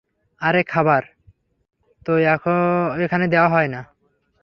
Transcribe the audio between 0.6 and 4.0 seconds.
খাবার তো এখানে দেওয়া হয় না।